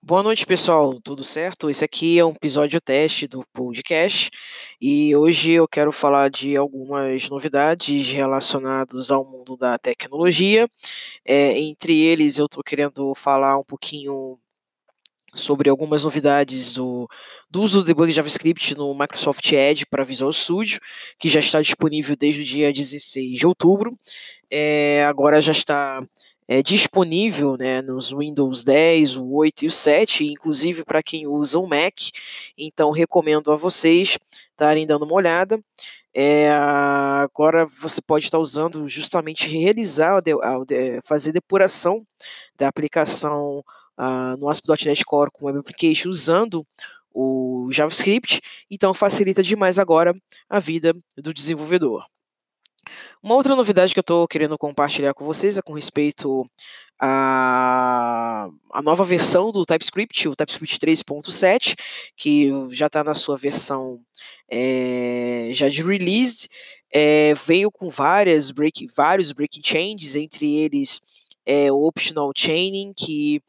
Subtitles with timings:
[0.00, 0.98] Boa noite, pessoal.
[1.02, 1.68] Tudo certo?
[1.68, 4.30] Esse aqui é um episódio teste do podcast
[4.80, 10.66] e hoje eu quero falar de algumas novidades relacionadas ao mundo da tecnologia.
[11.26, 14.38] É, entre eles, eu estou querendo falar um pouquinho
[15.34, 17.08] sobre algumas novidades do,
[17.50, 20.80] do uso do debug JavaScript no Microsoft Edge para Visual Studio,
[21.18, 23.98] que já está disponível desde o dia 16 de outubro.
[24.50, 26.02] É, agora já está
[26.48, 31.58] é, disponível né, nos Windows 10, o 8 e o 7, inclusive para quem usa
[31.58, 31.94] o Mac.
[32.56, 34.18] Então, recomendo a vocês
[34.50, 35.60] estarem dando uma olhada.
[36.14, 40.22] É, agora você pode estar usando justamente realizar,
[41.04, 42.04] fazer depuração
[42.56, 43.62] da aplicação
[43.98, 46.66] uh, no ASP.NET Core com Web Application usando
[47.12, 50.14] o JavaScript, então facilita demais agora
[50.48, 52.06] a vida do desenvolvedor.
[53.22, 56.48] Uma outra novidade que eu estou querendo compartilhar com vocês é com respeito
[57.00, 61.74] à, à nova versão do TypeScript, o TypeScript 3.7,
[62.16, 64.00] que já está na sua versão
[64.48, 66.48] é, já de release,
[66.92, 71.00] é, veio com várias break, vários breaking changes, entre eles
[71.44, 73.42] é, o optional chaining, que,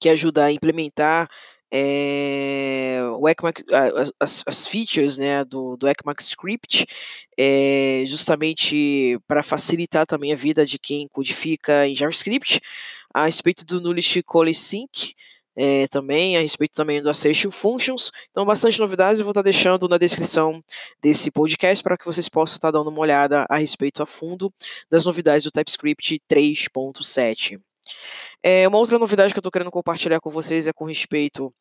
[0.00, 1.28] que ajuda a implementar
[1.72, 3.64] é, o ECMAC,
[4.20, 6.86] as, as, features né, do, do ECMAScript,
[7.38, 12.60] é, justamente para facilitar também a vida de quem codifica em JavaScript,
[13.12, 15.14] a respeito do Nullish Call Sync,
[15.56, 18.12] é, também, a respeito também do Assertion Functions.
[18.30, 20.62] Então, bastante novidades eu vou estar deixando na descrição
[21.00, 24.52] desse podcast para que vocês possam estar dando uma olhada a respeito a fundo
[24.90, 27.65] das novidades do TypeScript 3.7.
[28.42, 31.52] É, uma outra novidade que eu estou querendo compartilhar com vocês é com respeito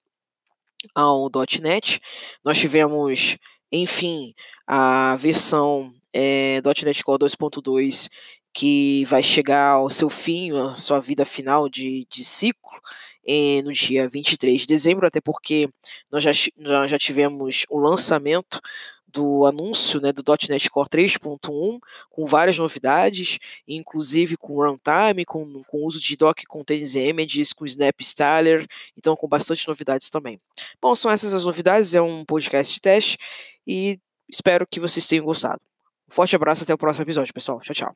[0.94, 1.30] ao
[1.62, 2.00] .NET.
[2.44, 3.38] Nós tivemos,
[3.72, 4.34] enfim,
[4.68, 8.10] a versão é, .NET Core 2.2
[8.54, 12.72] que vai chegar ao seu fim, a sua vida final de, de ciclo,
[13.28, 15.68] eh, no dia 23 de dezembro, até porque
[16.10, 18.62] nós já, nós já tivemos o lançamento
[19.16, 25.86] do anúncio né, do .NET Core 3.1, com várias novidades, inclusive com runtime, com, com
[25.86, 28.68] uso de Docker Contains Images, com Snap Styler,
[28.98, 30.38] então com bastante novidades também.
[30.82, 33.18] Bom, são essas as novidades, é um podcast de teste
[33.66, 35.62] e espero que vocês tenham gostado.
[36.12, 37.62] Um forte abraço, até o próximo episódio, pessoal.
[37.62, 37.96] Tchau, tchau.